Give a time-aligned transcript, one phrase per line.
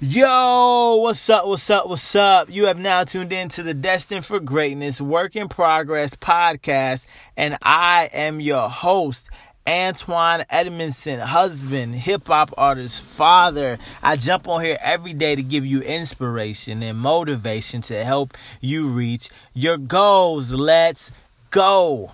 [0.00, 1.46] Yo, what's up?
[1.46, 1.88] What's up?
[1.88, 2.50] What's up?
[2.50, 7.06] You have now tuned in to the Destined for Greatness Work in Progress podcast,
[7.38, 9.30] and I am your host,
[9.66, 13.78] Antoine Edmondson, husband, hip hop artist, father.
[14.02, 18.90] I jump on here every day to give you inspiration and motivation to help you
[18.90, 20.52] reach your goals.
[20.52, 21.12] Let's
[21.48, 22.12] go.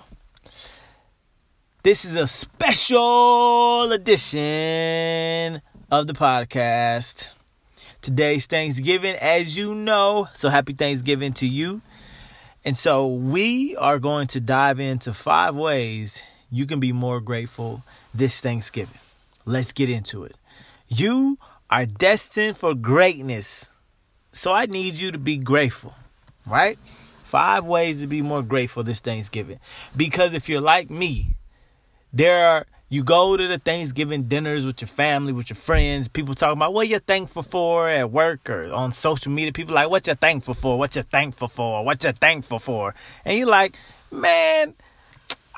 [1.82, 5.60] This is a special edition
[5.90, 7.33] of the podcast.
[8.04, 10.28] Today's Thanksgiving, as you know.
[10.34, 11.80] So happy Thanksgiving to you.
[12.62, 17.82] And so we are going to dive into five ways you can be more grateful
[18.12, 18.98] this Thanksgiving.
[19.46, 20.36] Let's get into it.
[20.86, 21.38] You
[21.70, 23.70] are destined for greatness.
[24.32, 25.94] So I need you to be grateful,
[26.46, 26.78] right?
[27.22, 29.60] Five ways to be more grateful this Thanksgiving.
[29.96, 31.36] Because if you're like me,
[32.12, 36.08] there are you go to the Thanksgiving dinners with your family, with your friends.
[36.08, 39.52] People talking about what you're thankful for at work or on social media.
[39.52, 40.78] People like, what you're thankful for?
[40.78, 41.84] What you're thankful for?
[41.84, 42.94] What you're thankful for?
[43.24, 43.76] And you're like,
[44.10, 44.74] man,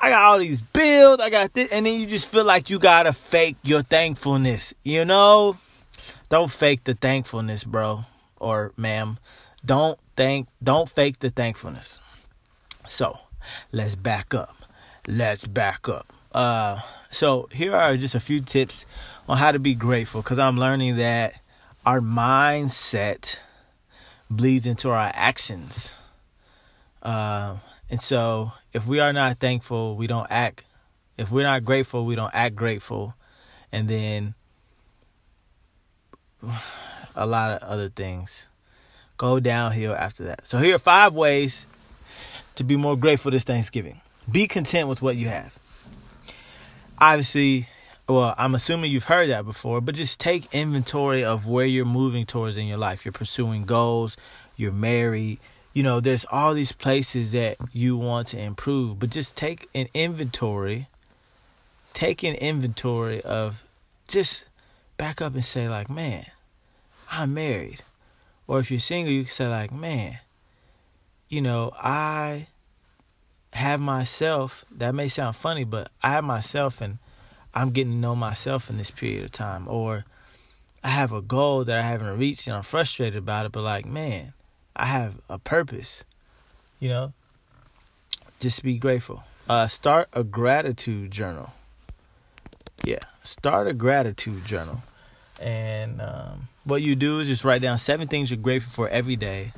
[0.01, 1.19] I got all these bills.
[1.19, 4.73] I got this, and then you just feel like you gotta fake your thankfulness.
[4.83, 5.57] You know,
[6.29, 8.05] don't fake the thankfulness, bro
[8.39, 9.17] or ma'am.
[9.65, 10.47] Don't thank.
[10.63, 11.99] Don't fake the thankfulness.
[12.87, 13.19] So,
[13.71, 14.55] let's back up.
[15.07, 16.16] Let's back up.
[16.37, 16.79] Uh
[17.11, 18.85] so here are just a few tips
[19.27, 21.33] on how to be grateful because I'm learning that
[21.83, 23.39] our mindset
[24.29, 25.95] bleeds into our actions.
[27.01, 27.57] Uh,
[27.89, 30.63] and so if we are not thankful, we don't act.
[31.17, 33.15] If we're not grateful, we don't act grateful.
[33.71, 34.35] And then
[37.15, 38.45] a lot of other things
[39.17, 40.45] go downhill after that.
[40.45, 41.65] So here are five ways
[42.55, 44.01] to be more grateful this Thanksgiving.
[44.31, 45.57] Be content with what you have
[46.99, 47.67] obviously,
[48.07, 52.25] well, I'm assuming you've heard that before, but just take inventory of where you're moving
[52.25, 53.05] towards in your life.
[53.05, 54.17] You're pursuing goals,
[54.55, 55.39] you're married,
[55.77, 59.87] you know, there's all these places that you want to improve, but just take an
[59.93, 60.87] inventory,
[61.93, 63.63] take an inventory of
[64.07, 64.45] just
[64.97, 66.25] back up and say, like, man,
[67.11, 67.83] I'm married.
[68.47, 70.17] Or if you're single, you can say, like, man,
[71.29, 72.47] you know, I
[73.53, 74.65] have myself.
[74.71, 76.97] That may sound funny, but I have myself and
[77.53, 79.67] I'm getting to know myself in this period of time.
[79.67, 80.05] Or
[80.83, 83.85] I have a goal that I haven't reached and I'm frustrated about it, but like,
[83.85, 84.33] man,
[84.75, 86.03] I have a purpose.
[86.79, 87.13] You know?
[88.39, 89.23] Just be grateful.
[89.49, 91.53] Uh, start a gratitude journal.
[92.83, 94.83] Yeah, start a gratitude journal.
[95.41, 99.15] And um, what you do is just write down seven things you're grateful for every
[99.15, 99.53] day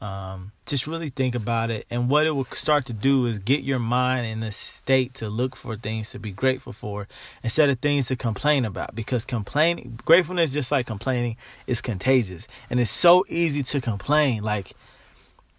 [0.00, 1.86] um, just really think about it.
[1.90, 5.28] And what it will start to do is get your mind in a state to
[5.28, 7.06] look for things to be grateful for
[7.42, 8.94] instead of things to complain about.
[8.94, 12.48] Because complaining, gratefulness, just like complaining, is contagious.
[12.70, 14.42] And it's so easy to complain.
[14.42, 14.72] Like,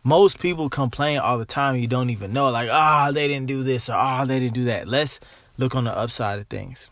[0.03, 1.75] most people complain all the time.
[1.75, 2.49] You don't even know.
[2.49, 4.87] Like, ah, oh, they didn't do this or ah, oh, they didn't do that.
[4.87, 5.19] Let's
[5.57, 6.89] look on the upside of things.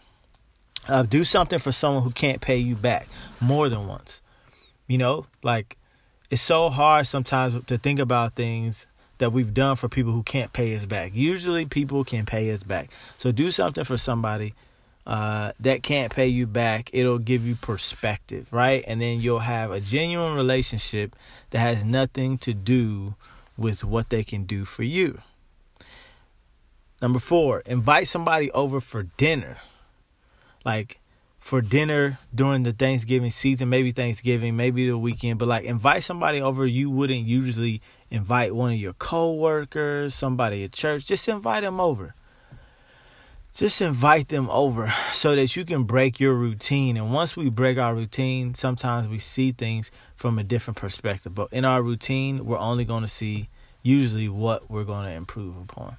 [0.88, 3.08] Uh, do something for someone who can't pay you back
[3.42, 4.22] more than once.
[4.88, 5.78] You know, like
[6.30, 10.54] it's so hard sometimes to think about things that we've done for people who can't
[10.54, 11.12] pay us back.
[11.14, 12.90] Usually, people can pay us back.
[13.18, 14.54] So, do something for somebody
[15.06, 16.90] uh, that can't pay you back.
[16.94, 18.84] It'll give you perspective, right?
[18.88, 21.16] And then you'll have a genuine relationship
[21.50, 23.16] that has nothing to do
[23.58, 25.22] with what they can do for you.
[27.02, 29.58] Number four, invite somebody over for dinner.
[30.66, 31.00] Like,
[31.40, 36.42] for dinner during the Thanksgiving season, maybe Thanksgiving, maybe the weekend, but like invite somebody
[36.42, 41.80] over you wouldn't usually invite one of your coworkers, somebody at church, just invite them
[41.80, 42.14] over.
[43.56, 46.96] Just invite them over so that you can break your routine.
[46.96, 51.36] And once we break our routine, sometimes we see things from a different perspective.
[51.36, 53.50] But in our routine, we're only going to see
[53.82, 55.98] usually what we're going to improve upon.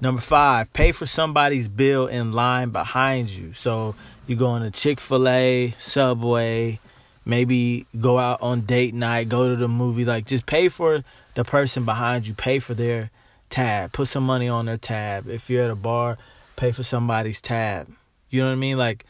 [0.00, 3.52] Number five, pay for somebody's bill in line behind you.
[3.52, 3.94] So
[4.26, 6.80] you go on a Chick fil A, Subway,
[7.24, 10.04] maybe go out on date night, go to the movie.
[10.06, 11.04] Like just pay for
[11.34, 13.10] the person behind you, pay for their
[13.50, 15.28] tab, put some money on their tab.
[15.28, 16.16] If you're at a bar,
[16.56, 17.92] pay for somebody's tab.
[18.30, 18.78] You know what I mean?
[18.78, 19.04] Like,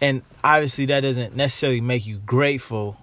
[0.00, 2.96] and obviously that doesn't necessarily make you grateful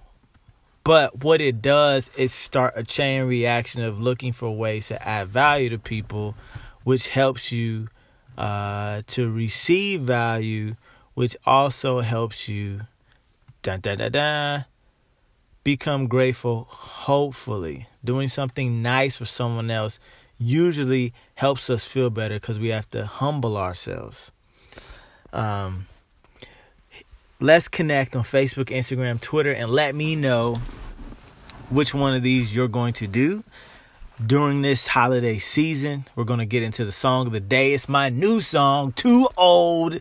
[0.86, 5.26] but what it does is start a chain reaction of looking for ways to add
[5.26, 6.36] value to people,
[6.84, 7.88] which helps you
[8.38, 10.76] uh, to receive value,
[11.14, 12.82] which also helps you
[13.64, 14.62] da da da da
[15.64, 16.68] become grateful.
[16.70, 19.98] Hopefully, doing something nice for someone else
[20.38, 24.30] usually helps us feel better because we have to humble ourselves.
[25.32, 25.88] Um,
[27.40, 30.56] let's connect on Facebook, Instagram, Twitter, and let me know
[31.68, 33.44] which one of these you're going to do
[34.24, 36.06] during this holiday season.
[36.14, 37.74] We're going to get into the song of the day.
[37.74, 40.00] It's my new song, Too Old.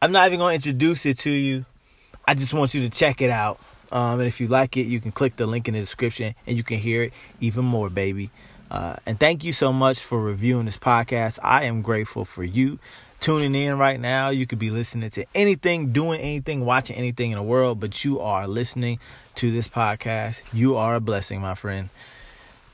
[0.00, 1.66] I'm not even going to introduce it to you.
[2.26, 3.60] I just want you to check it out.
[3.92, 6.56] Um, and if you like it, you can click the link in the description and
[6.56, 8.30] you can hear it even more, baby.
[8.70, 11.38] Uh, and thank you so much for reviewing this podcast.
[11.42, 12.78] I am grateful for you
[13.20, 14.30] tuning in right now.
[14.30, 18.20] You could be listening to anything, doing anything, watching anything in the world, but you
[18.20, 18.98] are listening
[19.36, 20.42] to this podcast.
[20.52, 21.88] You are a blessing, my friend.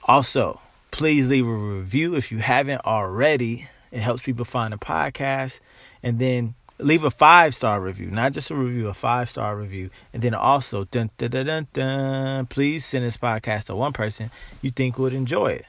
[0.04, 0.60] Also,
[0.90, 3.68] please leave a review if you haven't already.
[3.90, 5.60] It helps people find the podcast.
[6.02, 9.90] And then leave a five star review, not just a review, a five star review.
[10.12, 14.30] And then also, dun, dun, dun, dun, dun, please send this podcast to one person
[14.60, 15.66] you think would enjoy it.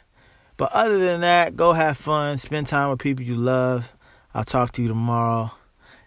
[0.58, 3.94] But other than that, go have fun, spend time with people you love.
[4.34, 5.52] I'll talk to you tomorrow.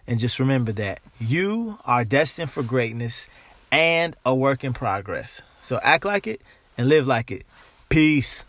[0.09, 3.27] And just remember that you are destined for greatness
[3.71, 5.41] and a work in progress.
[5.61, 6.41] So act like it
[6.77, 7.45] and live like it.
[7.89, 8.45] Peace.